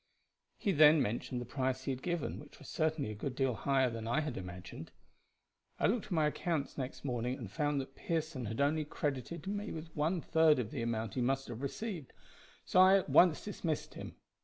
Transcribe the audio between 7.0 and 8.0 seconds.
morning, and found that